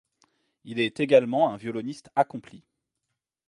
[0.63, 2.63] Il est également un violoniste accompli.